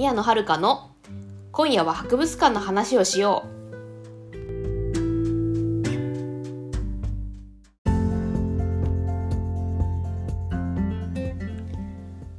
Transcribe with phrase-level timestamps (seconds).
[0.00, 0.92] 宮野遥の
[1.52, 3.48] 今夜は博物館の話をしよう。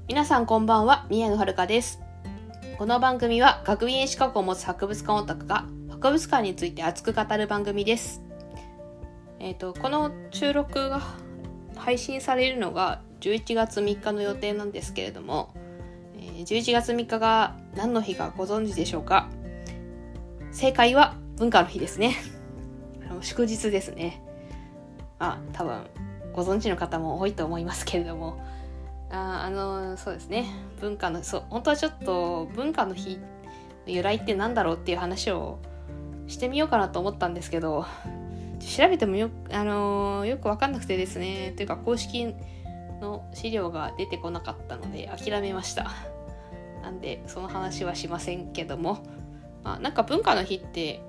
[0.07, 2.01] 皆さんこんばんは、宮野遥です。
[2.79, 8.23] この番組は学院資格を持つ博物館オタクが博物館について熱く語る番組です。
[9.37, 11.00] えっ、と、この収録が
[11.75, 19.29] 配信されるのが11月3日の予定なんですけれども、ー11月3日が何の日かご存知でしょうか？
[20.51, 22.15] 正解は文化の日ですね。
[23.21, 24.21] 祝日ですね。
[25.19, 25.81] あ、多分
[26.33, 28.39] ご存知の方も多いと思いますけれども、
[29.11, 30.47] ああのそうですね。
[30.79, 33.23] 文化のそう本当はちょっと文化の日の
[33.88, 35.59] 由来って何だろうっていう話を
[36.27, 37.85] してみようかなと思ったんですけど
[38.59, 41.53] 調べてもよ,、あのよく分かんなくてですね。
[41.55, 42.35] というか公式
[43.01, 45.91] の資料が出てこなかったので諦めました。
[46.81, 49.03] なんでその話はしませんけども、
[49.63, 51.01] まあ、なんか文化の日って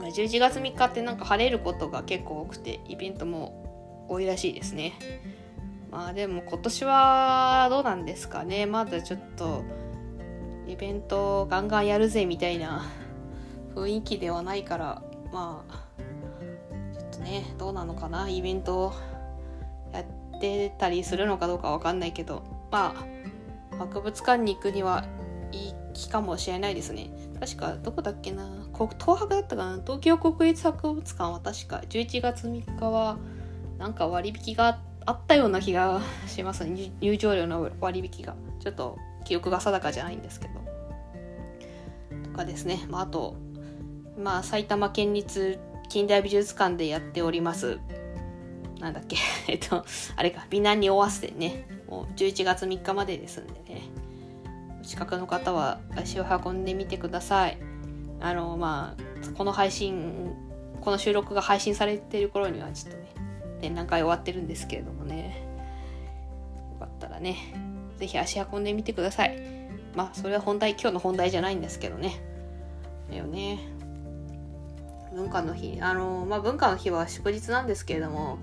[0.00, 4.94] 11月3日ってなんか晴れることが結構多くてイベントも多いらしいですね。
[5.90, 8.66] まあでも今年はどうなんですかね。
[8.66, 9.64] まだちょっと
[10.66, 12.84] イベントガンガンやるぜみたいな
[13.74, 15.02] 雰囲気ではないから
[15.32, 15.80] まあ
[16.98, 18.28] ちょっとねどうなのかな。
[18.28, 18.92] イベント
[19.92, 23.17] やってたりするのかどうかわかんないけどまあ
[23.78, 25.04] 博物館に行くには
[25.52, 27.10] いい気かもしれないですね。
[27.40, 28.48] 確かどこだっけな。
[28.72, 29.80] 東博だったかな。
[29.82, 31.82] 東京国立博物館は確か。
[31.88, 33.18] 11月3日は
[33.78, 36.64] なんか割引があったような気がします。
[36.64, 38.34] ね入場料の割引が。
[38.60, 40.54] ちょっと記憶が定かじゃないんですけど。
[42.24, 43.36] とかですね、まあ、あと、
[44.18, 47.78] まあ、埼玉県立近代美術館でやっております。
[48.80, 49.16] なんだっけ。
[49.48, 49.84] えっと
[50.16, 50.46] あれか。
[50.50, 51.77] 美男におわせてね。
[51.88, 53.82] もう11月3日までですんでね。
[54.80, 57.58] お近くの方は足を運んでみてください。
[58.20, 60.34] あのまあこの配信
[60.80, 63.08] この収録が配信されてる頃にはちょっとね
[63.60, 65.46] 展覧会終わってるんですけれどもね。
[66.72, 67.36] よかったらね
[67.98, 69.38] 是非足運んでみてください。
[69.94, 72.20] まあそれは本題今日の本題じゃないんですけどね。
[73.10, 73.58] だよね。
[75.14, 78.38] 文化の日あのまあ文化の日は祝日なんですけれども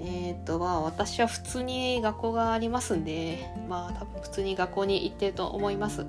[0.00, 6.06] えっ、とまあ私は普通に学校がありますんでまあ多分普通に学校に行ってると思います。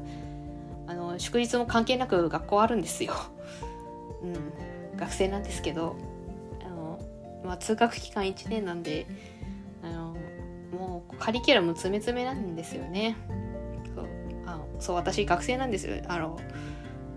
[0.87, 3.13] あの祝日も関係なく学校あるんですよ。
[4.23, 4.97] うん。
[4.97, 5.95] 学生なんですけど
[6.65, 6.99] あの
[7.43, 9.07] まあ、通学期間1年なんで
[9.81, 10.15] あの
[10.71, 13.15] もうカリキュラム詰め詰めなんですよね。
[13.95, 14.05] そう。
[14.45, 16.03] あのそう私学生なんですよ。
[16.07, 16.37] あの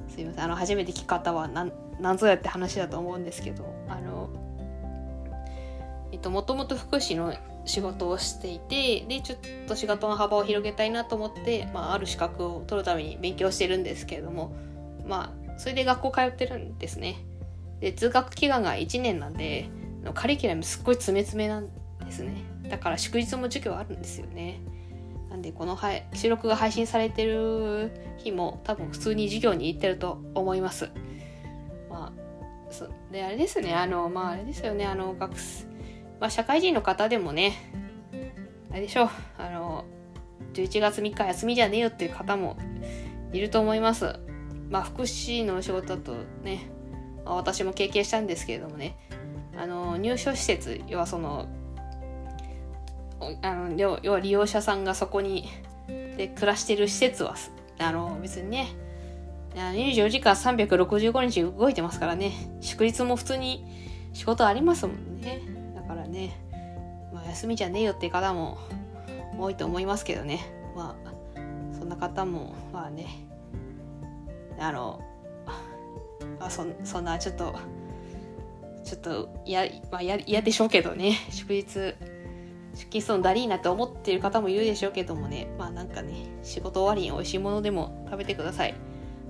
[0.08, 0.44] すいません。
[0.44, 3.81] あの初めて聞く方は何何ぞやって話だと思うんですけど。
[6.22, 7.34] ともともと福祉の
[7.64, 9.38] 仕事をしていてでちょっ
[9.68, 14.54] と仕事の幅を広げたいなと思って、まあ、ある資格を取るために勉強してるんですけれども
[15.06, 17.16] まあそれで学校通ってるんですね。
[17.80, 19.68] で通学期間が1年なんで
[20.14, 21.68] カリキュラムすっごい詰め詰めなん
[22.04, 22.44] ですね。
[22.68, 24.60] だから祝日も授業あるんですよね。
[25.30, 25.78] なんでこの
[26.14, 30.90] 収録が配信されてる日も多分普通に授業に行ってると思います。
[31.90, 32.22] まあ
[32.72, 35.34] そであれですねあのまああれですよねあの学
[36.22, 37.56] まあ社会人の方でもね
[38.70, 39.10] あれでしょう。
[39.38, 39.84] あの
[40.54, 42.56] 11月3日休みじゃねえよっていう方も
[43.32, 44.20] いると思います。
[44.70, 46.70] まあ福祉の仕事だとね、
[47.24, 48.96] まあ、私も経験したんですけれどもね。
[49.58, 51.48] あの入所施設要はその
[53.42, 55.48] あの要は利用者さんがそこに
[56.16, 57.34] で暮らしてる施設は
[57.80, 58.68] あの別にね
[59.56, 62.30] 24時間365日動いてますからね。
[62.60, 63.64] 祝日も普通に
[64.12, 65.51] 仕事ありますもんね。
[65.94, 66.32] からね、
[67.12, 68.58] まあ、休みじゃねえよって方も
[69.38, 70.40] 多いと思いますけどね。
[70.74, 71.12] まあ
[71.78, 73.06] そんな方もまあね。
[74.58, 75.00] あの
[76.38, 77.54] あそそんなちょっと
[78.84, 81.18] ちょっと嫌、まあ、嫌でしょうけどね。
[81.30, 81.94] 祝日出
[82.74, 85.48] 勤するのだりーなって思ってる方もいるでしょうけどもね。
[85.58, 88.74] まあなんかね仕事終わりに美味しいものでも食べてください。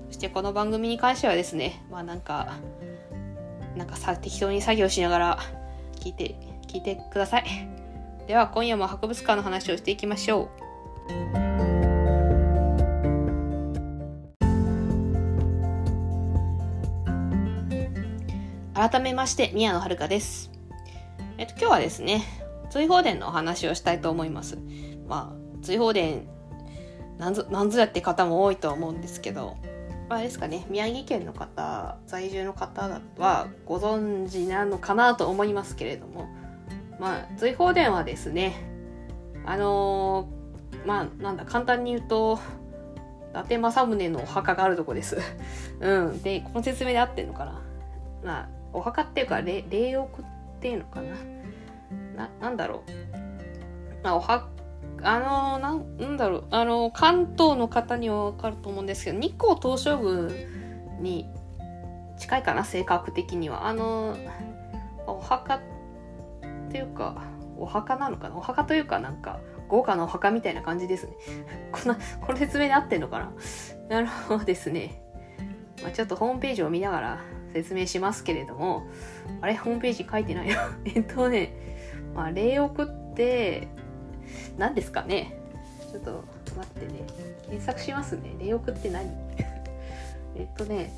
[0.09, 2.59] そしてこの番組に関してはですねまあなんか
[3.77, 5.39] なんかさ適当に作業しながら
[5.97, 7.45] 聞いて聞いてください
[8.27, 10.63] では今夜も博物館の話をしていきましょう
[18.75, 20.51] 改めまして宮野遥です。
[21.39, 22.23] えっと今日はですね
[22.71, 24.59] 追放伝のお話をしたいと思います。
[25.07, 26.27] まあ追放伝
[27.19, 29.57] なんぞなんぞやって方も多いとは思うんですけど、
[30.09, 36.27] まあ、あれですかね宮城県の方在住の方はご存知なのかなと思いますけれども、
[36.99, 38.55] まあ追放伝はですね
[39.45, 42.39] あのー、まあなんだ簡単に言うと
[43.33, 45.17] 伊達政宗のお墓があるとこです。
[45.81, 46.23] うん。
[46.23, 47.63] で、この説明で合ってんのかな
[48.23, 50.07] まあ、お墓っていうか、霊屋っ
[50.61, 51.15] ていうのかな
[52.15, 54.05] な、なんだろう。
[54.05, 54.49] まあ、お墓、
[55.03, 56.45] あのなん、なんだろう。
[56.51, 60.31] あの、関東の方にはわかると思うんですけど、日光東照宮
[61.01, 61.31] に
[62.19, 63.67] 近いかな、性格的には。
[63.67, 64.15] あの、
[65.07, 65.61] お墓っ
[66.73, 67.23] ていうか、
[67.57, 68.37] お墓なのかな？
[68.37, 71.13] お墓というかなんか、豪華なお墓みたいな感じですね。
[71.71, 73.33] こんな、この説明で合ってんのかな？
[73.89, 75.03] なるほどですね。
[75.83, 77.19] まあ、ちょっとホームページを見ながら
[77.53, 78.85] 説明しますけれども、
[79.41, 79.57] あれ？
[79.57, 80.59] ホームページ書いてないよ。
[80.87, 81.53] えっとね、
[82.15, 83.69] まあ、霊屋って、
[84.57, 85.37] 何ですかね？
[85.91, 86.25] ちょっと
[86.57, 87.01] 待ってね。
[87.43, 88.35] 検索しますね。
[88.39, 89.11] 霊屋って何？
[90.35, 90.91] えっとね、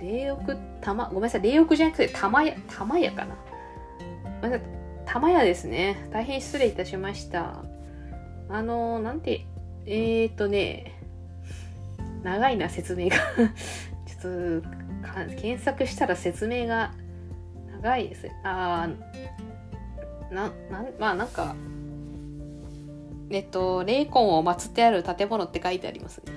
[0.00, 0.36] 霊屋、
[0.80, 3.34] たま、ごめんなさい、霊屋じゃなくて、玉屋、玉屋かな。
[4.42, 4.75] ごめんなさい、
[5.06, 6.08] 玉屋ですね。
[6.12, 7.64] 大変失礼いたしました。
[8.48, 9.46] あのー、なんて、
[9.86, 11.00] えー、っとね、
[12.22, 13.16] 長いな、説明が
[14.04, 14.68] ちょっと、
[15.40, 16.92] 検索したら説明が
[17.72, 18.28] 長いです。
[18.44, 21.54] あー、な、な、まあなんか、
[23.30, 26.32] えっと、霊魂を祀ってある建物って書いてありますね。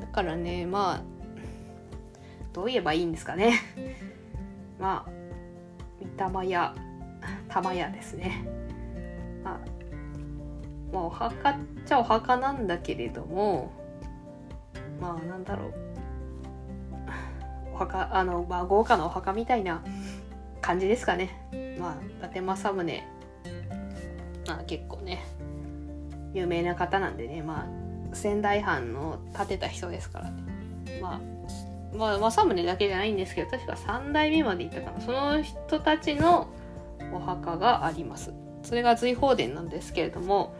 [0.00, 1.16] だからね、まあ、
[2.52, 3.60] どう言えばいいんですかね。
[4.78, 5.10] まあ、
[6.00, 6.74] 三玉屋、
[7.56, 8.44] 玉屋ですね。
[9.42, 9.60] まあ、
[10.92, 11.54] まあ、お墓っ
[11.86, 13.72] ちゃお墓なんだけれども、
[15.00, 15.74] まあ、なんだろう。
[17.72, 19.82] お墓、あの、まあ、豪華なお墓みたいな
[20.60, 21.30] 感じですかね。
[21.80, 23.02] まあ、伊達政宗、
[24.46, 25.24] まあ、結構ね、
[26.34, 27.66] 有名な方なんでね、ま
[28.12, 30.42] あ、仙台藩の建てた人ですからね。
[31.00, 31.20] まあ、
[31.96, 35.00] まあ、政宗だけじゃないんですけど、確か3代目まで行ったかな。
[35.00, 36.48] その人たちの
[37.12, 38.32] お墓があります。
[38.62, 40.54] それが随宝殿なんですけれども、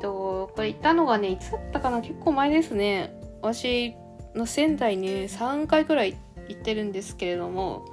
[0.00, 2.00] と、これ行ったのがね、いつだったかな？
[2.00, 3.14] 結構前ですね。
[3.42, 3.94] 私
[4.34, 6.16] の仙台ね、3回くらい
[6.48, 7.84] 行ってるんですけれども、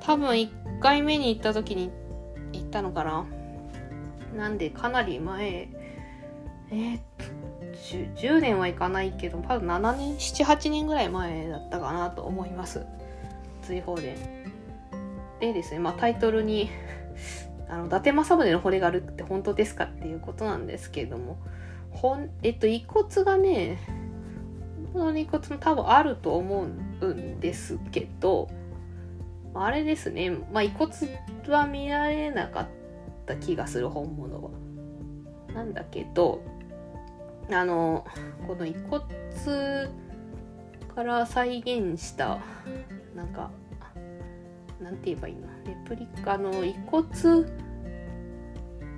[0.00, 1.90] 多分1回目に行った時に
[2.52, 3.26] 行ったのかな
[4.36, 5.68] なんでかなり前、
[6.70, 7.24] えー、っと
[7.94, 12.84] 10、10年はいかないけど、多分7年、7、8年ぐらい前だったかなと思います。
[13.62, 14.41] 追放で。
[15.42, 16.70] でですね、まあタイトルに
[17.68, 21.38] あの、伊達政宗の骨があるって本当ですかっていうことなんですけれども、
[21.90, 23.78] ほん、えっと、遺骨がね、
[24.92, 26.66] この遺骨も多分あると思
[27.00, 28.48] うんですけど、
[29.54, 30.92] あれですね、まあ、遺骨
[31.48, 32.68] は見られなかっ
[33.26, 34.50] た気がする、本物は。
[35.54, 36.40] なんだけど、
[37.50, 38.06] あの、
[38.46, 39.04] この遺骨
[40.94, 42.38] から再現した、
[43.16, 43.50] なんか、
[44.82, 45.46] なんて言えばいいの？
[45.64, 47.06] レプリカの遺骨、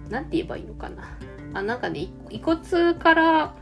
[0.09, 1.19] なんて言えばいいのかな？
[1.55, 3.55] あ、なんかね、遺骨から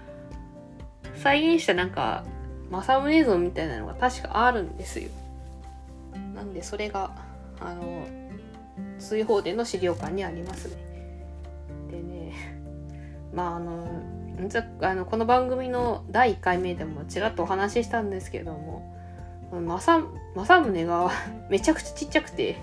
[1.16, 2.24] 再現したなんか、
[2.70, 5.10] 政宗像みたいなのが確かあるんですよ。
[6.34, 7.10] なんで、それが、
[7.60, 8.06] あの、
[8.98, 10.76] 追放殿の資料館にありますね。
[11.90, 12.32] でね、
[13.34, 13.86] まあ、あの、
[14.80, 18.96] あのこの番組の第1回目でもちらっとお話ししたんですけども、
[19.60, 21.10] 政宗が
[21.48, 22.56] めちゃくちゃちっちゃくて、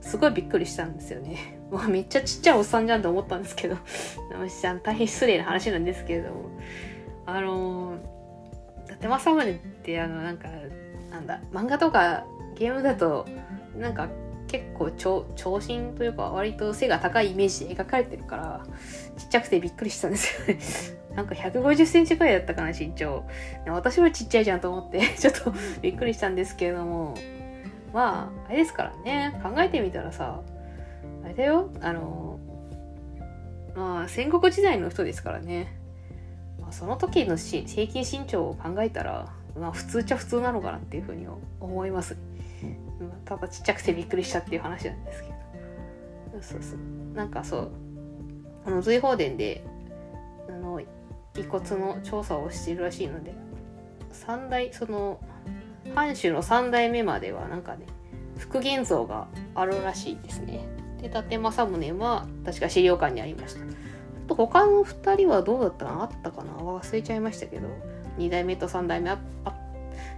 [0.00, 1.58] すごいびっくりしたんですよね。
[1.70, 3.76] もうめっちゃちっちゃいおっさんじゃんと思ったんですけど、
[4.82, 6.44] 大変失礼な話なんですけれども、
[7.26, 7.96] あのー、
[8.86, 10.48] 伊達政宗ってあの、なんか、
[11.10, 12.24] なんだ、漫画とか
[12.56, 13.26] ゲームだと、
[13.76, 14.08] なんか
[14.48, 18.66] 結構長長身というか割と背が高いイメージで描かれてるから
[19.16, 20.58] ちっちゃくてびっくりしたんですよね
[21.14, 23.24] なんか150センチくらいだったかな身長
[23.66, 27.14] 私はちっちゃいじゃんと思って ちょっとびっくりしたんですけれども
[27.92, 30.40] まああれですからね考えてみたらさ
[31.24, 32.38] あれだよあの
[33.74, 35.74] まあ戦国時代の人ですからね、
[36.60, 39.26] まあ、その時の平均身長を考えたら
[39.58, 41.26] まあ普通っちゃ普通なのかなっていうふうに
[41.60, 42.16] 思います。
[43.24, 45.34] ただちっちゃくてびっくりしたっていう話なんですけど。
[46.42, 47.16] そうそう。
[47.16, 47.70] なんかそう、
[48.64, 49.64] あの、随宝殿で、
[50.48, 50.80] あの、
[51.38, 53.34] 遺骨の調査をしているらしいので、
[54.12, 55.20] 三代、その、
[55.94, 57.86] 藩主の三代目まではなんかね、
[58.36, 60.66] 復元像があるらしいですね。
[61.00, 63.60] で、伊達政宗は確か資料館にありました。
[64.26, 66.52] と他の2人はどうだったかなあったかな？
[66.52, 67.68] 忘れちゃいましたけど、
[68.18, 69.54] 2代目と3代目ああ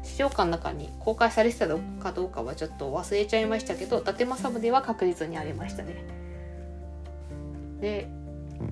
[0.02, 6.04] 資料館の中に公開されてたかどうかはちょっと忘れちゃいましたけど伊達政宗は確実にありましたね
[7.80, 8.08] で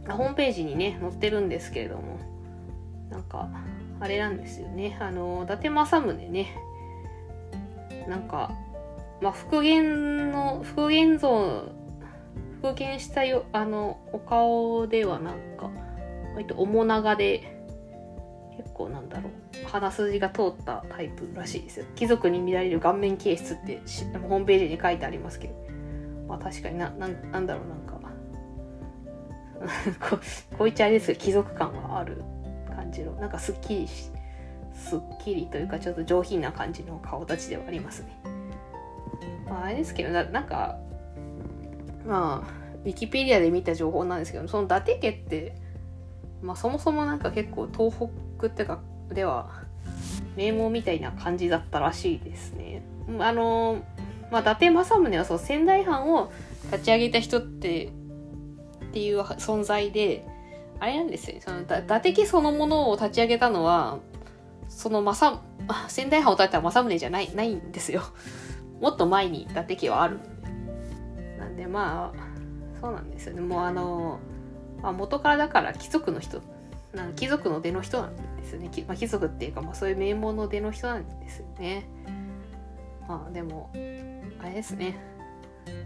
[0.08, 2.18] ホームページにね載ってるんですけれども
[3.10, 3.48] なんか
[4.00, 4.96] あれなんですよね。
[5.00, 6.56] あの伊達政宗ね。
[8.08, 8.52] なんか
[9.20, 11.64] まあ復元の復元像
[12.62, 15.70] 復元したよあのお顔ではなんか
[16.34, 17.58] 割と面長で
[18.56, 19.32] 結構なんだろう。
[19.66, 21.86] 鼻筋が通ったタイプらしいですよ。
[21.94, 23.80] 貴族に見られる顔面形質って
[24.28, 25.54] ホームページに書いてありますけど。
[26.28, 27.98] まあ確かになななんだろうなんか。
[30.10, 30.18] こ
[30.56, 31.16] こいつあれですよ。
[31.16, 32.22] 貴族感はある。
[32.88, 34.10] 感じのなんかすっきりし
[34.74, 38.20] すっきりというかちょっと上品な感じの顔立ちではありますね。
[39.46, 40.78] まああれですけどななんか
[42.06, 45.54] まあウィキペディアで見た情報なんですけどその伊達家って
[46.42, 47.94] まあそもそもなんか結構東
[48.38, 48.80] 北っていうか
[49.10, 49.50] では
[50.36, 52.82] 名門みたいな感じだったらしいですね。
[53.18, 53.82] あの
[54.30, 56.30] まあ伊達政宗はそう仙台藩を
[56.70, 60.24] 立ち上げた人ってっていう存在で、
[60.80, 61.40] あれなんですよ。
[61.40, 63.98] その、伊達家そのものを立ち上げたのは、
[64.68, 65.40] その正、
[65.88, 68.02] 仙台藩を建てた政宗じゃない、ないんですよ。
[68.80, 70.18] もっと前に伊達家はある。
[71.38, 73.40] なんでまあ、そうなんですよね。
[73.40, 74.18] もうあの、
[74.82, 76.40] まあ、元からだから貴族の人、
[76.94, 78.70] なん貴族の出の人なんですよね。
[78.86, 81.88] まあ、貴族っていうか、まあ、そういう名門の出の人なんですよね。
[83.08, 83.70] まあでも、
[84.40, 84.96] あれですね。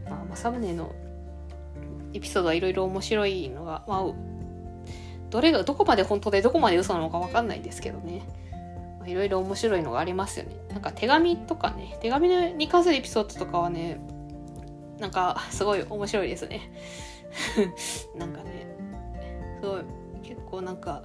[0.09, 0.93] まあ、政宗の
[2.15, 4.03] エピソードはいろいろ面白いのが、まあ、
[5.33, 8.21] どれが、どこまで本当でどこまで嘘なのかわかんないんですけどね。
[9.07, 10.55] いろいろ面白いのがありますよね。
[10.69, 13.99] なんか手紙とかね、手紙に関するエピソードとかはね、
[15.01, 16.71] なんかすごい面白いですね。
[18.15, 18.67] なんかね、
[19.63, 19.83] すごい、
[20.23, 21.03] 結構なんか、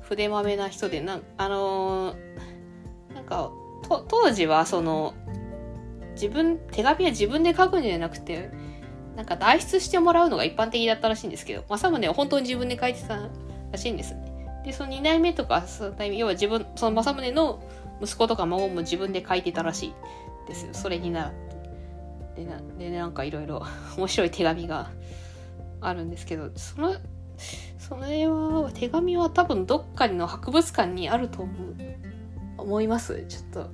[0.00, 3.52] 筆まめな人で、なあのー、なんか、
[4.08, 5.12] 当時はその、
[6.14, 8.50] 自分、手紙は自分で書くんじゃなくて、
[9.16, 14.34] なんか代筆してもらうのが一般的だったらしいんですけど、政宗は本当に自分で書いてたらしいんですね。
[14.64, 17.62] で、その2代目とか3代目、要は自分、その政宗の
[18.02, 19.94] 息子とか孫も自分で書いてたらしい
[20.48, 20.74] ですよ。
[20.74, 21.32] それにな。
[22.34, 23.62] で、なでなんかいろいろ
[23.96, 24.90] 面白い手紙が
[25.80, 26.94] あるんですけど、その、
[27.78, 31.76] それは、手紙は多分どっかの博物館にあると思う、
[32.58, 33.24] 思います。
[33.28, 33.68] ちょっ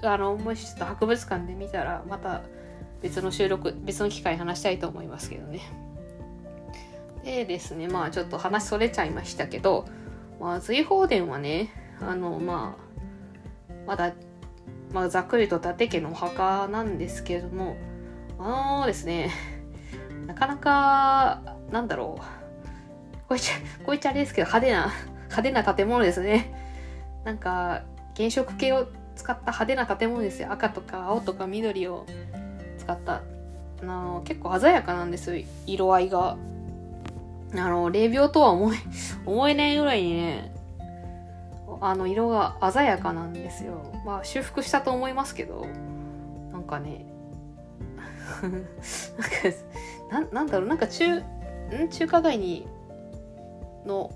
[0.00, 2.42] と、あの、もしちょっと博物館で見たら、また、
[3.02, 5.60] 別の収録、別の機会話したいと思いますけどね。
[7.24, 9.86] でですね、まあちょっと話それちゃいましたけど、
[10.40, 14.12] まあ随宝殿はね、あの、まあ、まだ、
[14.92, 17.76] まあざっくりと伊達家のお墓なんですけれども、
[18.38, 19.30] あのですね、
[20.26, 22.22] なかなか、なんだろう。
[23.28, 23.50] こいつ、
[23.84, 24.92] こいつあれですけど派手な、
[25.24, 26.54] 派手な建物ですね。
[27.24, 27.82] なんか、
[28.16, 28.86] 原色系を
[29.16, 30.52] 使った派手な建物ですよ。
[30.52, 32.06] 赤とか青とか緑を
[32.86, 33.22] 使った。
[33.82, 36.36] あの結構鮮やかなんです色合いが。
[37.54, 38.76] あの霊廟とは思え
[39.24, 40.52] 思えないぐらいにね
[41.80, 43.82] あの色が鮮やかなんですよ。
[44.04, 45.66] まあ修復したと思いますけど
[46.52, 47.06] なんかね
[50.10, 51.24] なんかなんだろうなんか中ん？
[51.90, 52.66] 中華街に
[53.86, 54.10] の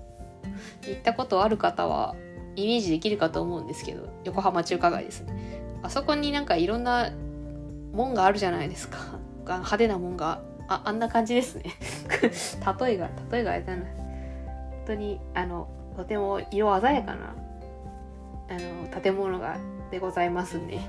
[0.87, 2.15] 行ったことある方は
[2.55, 5.33] イメージできるかと思うんですけど横浜中華街ですね。
[5.83, 7.11] あそこになんかいろんな
[7.91, 8.97] 門があるじゃないですか。
[9.45, 10.41] 派手な門が。
[10.67, 11.63] あ、あんな感じですね。
[12.79, 13.85] 例えが、例えがあれだな。
[13.85, 15.67] 本当に、あの、
[15.97, 17.35] とても色鮮やかな、
[18.49, 19.57] あの、建物が、
[19.91, 20.87] でございますね。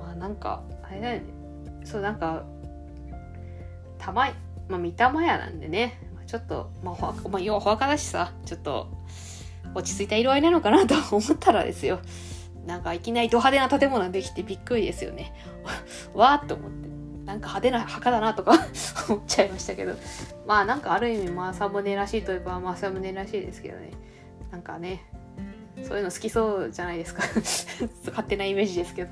[0.00, 1.26] まあなんか、あれだよね。
[1.84, 2.44] そう、なんか、
[3.98, 4.28] たま、
[4.68, 8.88] まあ、見たまやなんでね、ちょっと、まあ、まあ、要はお墓だしさ、ちょっと、
[9.74, 12.00] 落ち着いた色合いなのかなと思ったらですよ。
[12.66, 15.32] なんかいきなりド派手な建物ができてびっくりですよね。
[16.14, 16.90] わーっと思って。
[17.26, 18.52] なんか派手な墓だなとか
[19.08, 19.94] 思っちゃいましたけど。
[20.46, 23.90] まあなんかある意味まあサムネらしいといえばまあサムネらしいですけどね。
[24.50, 25.04] なんかね、
[25.82, 27.22] そういうの好きそうじゃないですか。
[28.10, 29.10] 勝手なイメージですけど。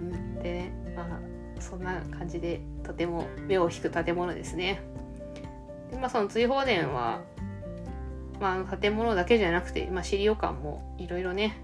[0.00, 4.80] うん、でね、まあそんな感じでとても目を引く建物ですね。
[5.90, 7.20] でまあその追放殿は、
[8.40, 11.58] まあ建物だけじゃなくて、まあ資料館もいろいろね、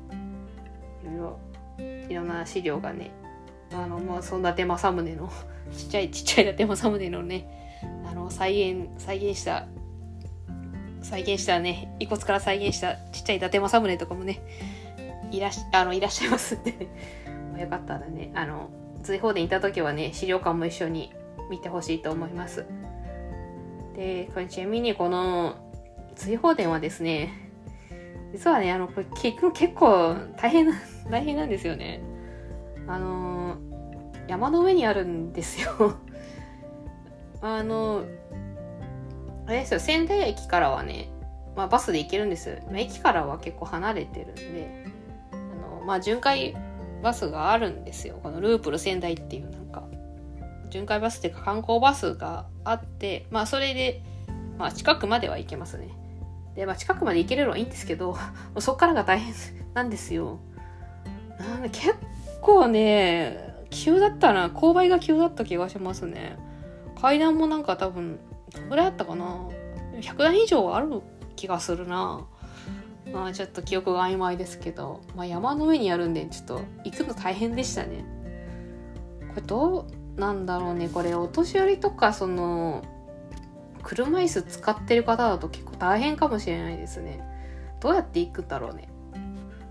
[1.03, 1.39] いろいろ
[2.11, 3.11] いろんな資料がね
[3.83, 5.31] あのまあそんな伊達政宗の
[5.73, 9.67] ちっちゃいちっちゃい伊達政宗のねあの再現再現した
[11.03, 14.43] 再現したね遺骨から再現したちっちゃい伊達政宗とかもね
[15.31, 16.89] いらしあのいらっしゃいますんでね
[17.61, 18.71] よかったらねあの
[19.03, 21.13] 随宝殿いた時はね資料館も一緒に
[21.51, 22.65] 見てほしいと思います
[23.95, 25.57] でこれちなみにこの
[26.15, 27.47] 追放殿はですね
[28.33, 30.75] 実はね、あの、これ結構大変な、
[31.11, 32.01] 大変なんですよね。
[32.87, 33.36] あの、
[34.29, 35.97] 山の上にあるんですよ
[37.41, 38.05] あの、
[39.47, 41.09] あれですよ、仙台駅からはね、
[41.55, 42.61] まあバスで行けるんです。
[42.73, 44.85] 駅からは結構離れてるんで、
[45.33, 46.57] あの、まあ巡回
[47.03, 48.19] バスがあるんですよ。
[48.23, 49.85] このループル仙台っていうなんか、
[50.71, 54.03] 巡回バスっていうか観光バスがあって、まあそれで、
[54.59, 55.91] まあ近くまでは行けますね。
[56.57, 58.17] で、まあ、近くまで行ければいいんですけど、
[58.59, 59.35] そっからが大変
[59.75, 60.41] なんですよ。
[61.39, 61.95] なん結
[62.41, 63.55] 構ね、
[63.85, 64.49] 急だったな。
[64.49, 66.39] 勾配が急だった気がしますね。
[67.01, 68.19] 階段もなんか多分、
[68.51, 69.49] どれぐらいあったかな
[70.01, 71.03] ?100 段以上ある
[71.37, 72.27] 気がするな。
[73.13, 78.05] まあちょっと記憶が曖昧ですけど、まあ山の上にあるんで、ちょっと行くの大変でしたね。
[79.29, 80.89] これどうなんだろうね。
[80.89, 82.83] これお年寄りとか、その、
[83.83, 87.21] 車椅子使ってる方だと結構大変かもしれないですね。
[87.81, 88.89] どうやって行くんだろうね。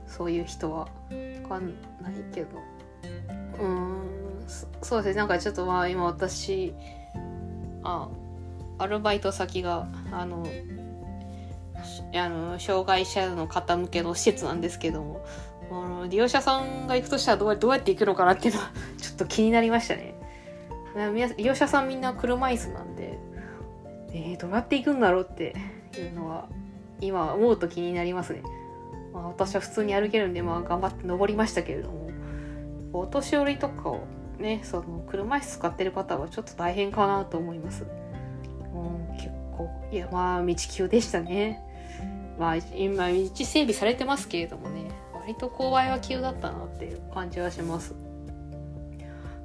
[0.07, 0.87] そういう人は。
[1.43, 2.74] わかんないけど。
[3.59, 4.45] うーん、
[4.81, 5.19] そうですね。
[5.19, 6.73] なんかちょっとまあ今私、
[7.83, 8.09] あ、
[8.77, 10.45] アルバイト先が、あの、
[12.13, 15.25] あの障害者の方向けの施設なんですけども、
[15.69, 20.15] あの利用者さんが行くとしたらどうどうやって行くのかなっていうのは ちょっと気になりましたね。
[21.37, 23.19] 利用者さんみんな車椅子なんで、
[24.13, 25.53] えー、どうやって行くんだろうって
[25.97, 26.47] いうのは
[27.01, 28.43] 今思うと気になりますね。
[29.13, 32.04] まあ、私は普通に歩けるんで、まあ、頑張って登りましたけれども
[32.99, 34.05] お年寄りとかを
[34.39, 37.85] ねその車椅子使ってる方はちょっと大変かなと思います。
[38.73, 41.61] うん、結構いやまあ道急でしたね。
[42.37, 47.95] まあ今道整備されてますけれどもね割と勾配は急だったなっていう感じはします。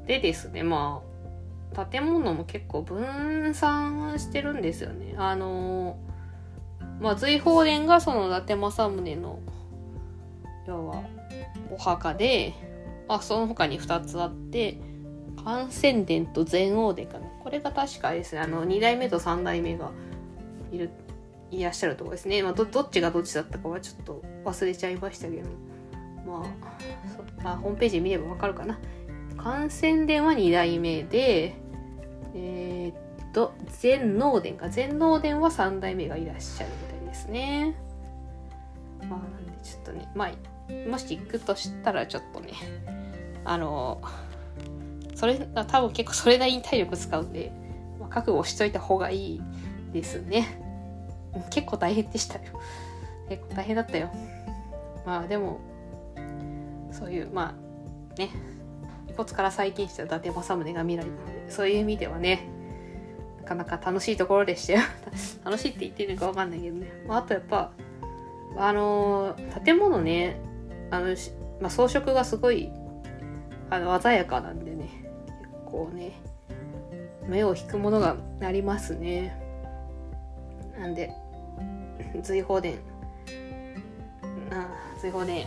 [0.06, 1.02] でですねま
[1.74, 5.14] あ建物も結構分散してるんですよね。
[5.16, 5.96] あの
[7.00, 9.38] まあ随宝殿がその伊達政宗の
[10.66, 11.02] 要は
[11.72, 12.52] お墓で、
[13.14, 14.78] あ、その他に2つあって、
[15.44, 17.26] 感染殿と全王殿かな。
[17.42, 19.90] これが確かですね、あの、2代目と3代目が
[20.70, 20.90] いる、
[21.50, 22.42] いらっしゃるところですね。
[22.42, 25.48] まあ、ど、どっちがどっちだったかはちょっと忘れちゃいましたけど。
[26.26, 26.44] ま
[27.42, 28.78] あ、あホームページ見ればわかるかな。
[29.36, 31.54] 感染殿は2代目で、
[32.34, 34.68] えー、っと、全能殿か。
[34.68, 37.74] 全能殿は3代目がいらっしゃるみたいですね。
[39.08, 42.52] まあ、なんでちょっとね、まあ、もし行くとしたらちょっとね、
[43.44, 44.00] あの、
[45.14, 47.52] それ、多分結構それなりに体力使うんで、
[47.98, 49.40] まあ、覚悟しといた方がいい
[49.92, 50.58] ですね。
[51.50, 52.40] 結構大変でしたよ。
[53.28, 54.10] 結構大変だったよ。
[55.06, 55.60] まあでも、
[56.90, 57.54] そういう、ま
[58.14, 58.30] あね、
[59.08, 62.48] 遺骨から再建した伊達政宗が見られたので、そういう意味ではね、
[63.38, 64.80] なかなか楽しいところでしたよ。
[65.44, 66.86] 楽しいって言ってるのかわかんないけどね。
[67.06, 67.72] まあ、あとやっぱ、
[68.56, 70.40] あの、建物ね、
[70.90, 71.06] あの、
[71.60, 72.70] まあ、装飾がすごい、
[73.70, 74.88] あの、鮮やかなんでね、
[75.26, 76.20] 結構ね、
[77.28, 79.40] 目を引くものがありますね。
[80.78, 81.12] なんで、
[82.22, 82.74] 随宝殿、
[84.50, 84.68] あ
[85.00, 85.44] 随宝殿、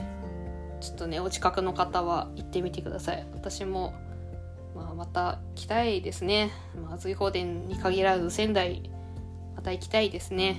[0.79, 3.25] ちょっとね、お近くの方は行ってみてください。
[3.33, 3.93] 私も、
[4.73, 6.51] まあ、また来たいですね。
[6.81, 8.89] まあ、随宝殿に限らず仙台、
[9.55, 10.57] また行きたいですね。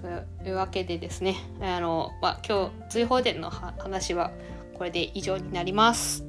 [0.00, 4.30] というわけでですね、あの、まあ、今日、追放伝の話は
[4.80, 6.24] これで以上になります。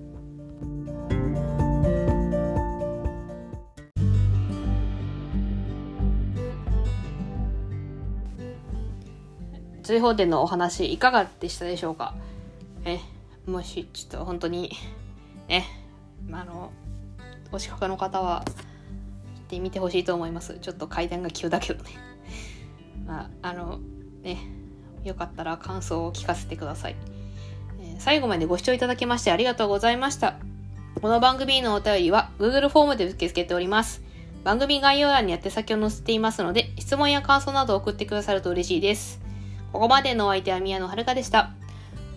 [9.83, 12.13] 追放伝のお話いかがでしたでしょうか？
[12.83, 12.99] え、
[13.45, 14.73] もしちょっと本当に、
[15.47, 15.65] ね、
[16.33, 16.73] あの、
[17.53, 18.51] お近くの方は行
[19.39, 20.59] ってみてほしいと思います。
[20.59, 21.91] ちょっと階段が急だけどね。
[23.05, 23.79] まあ、あの、
[24.23, 24.39] ね、
[25.05, 26.97] よかったら感想を聞かせてください。
[28.01, 30.37] 最後までご視聴いただきましてありがとうございました。
[30.99, 34.01] この番組のお便りは Google フォームで受け付けております。
[34.43, 39.21] 番組概要欄に宛先を載せていますので、質問や感想などを送ってくださると嬉しいです。
[39.71, 41.51] ここまでのお相手は宮野遥でした。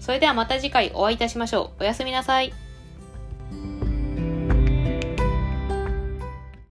[0.01, 1.83] それではまた次回お会いいたしましょう。
[1.83, 2.55] おやすみなさい。